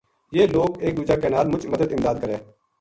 یہ 0.35 0.43
لوک 0.53 0.71
ایک 0.83 0.93
دُوجا 0.97 1.15
کے 1.21 1.27
نال 1.33 1.45
مُچ 1.51 1.61
مدد 1.71 1.89
امداد 1.95 2.15
کرے 2.21 2.35